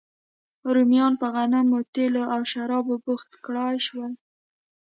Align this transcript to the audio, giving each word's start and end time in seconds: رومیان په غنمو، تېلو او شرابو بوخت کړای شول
رومیان 0.73 1.13
په 1.21 1.27
غنمو، 1.33 1.79
تېلو 1.93 2.23
او 2.33 2.41
شرابو 2.51 2.95
بوخت 3.05 3.31
کړای 3.45 3.75
شول 3.87 4.11